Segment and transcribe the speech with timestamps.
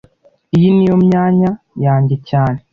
[0.55, 1.49] Iyi niyo myanya
[1.85, 2.59] yanjye cyane